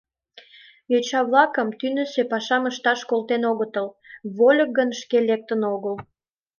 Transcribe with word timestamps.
Йоча-влакым 0.91 1.67
тӱнысӧ 1.79 2.21
пашам 2.31 2.63
ышташ 2.71 2.99
колтен 3.09 3.43
огытыл, 3.51 3.87
вольык 4.37 4.69
гын 4.77 4.89
шке 4.99 5.17
лектын 5.27 5.61
огыл. 5.73 5.95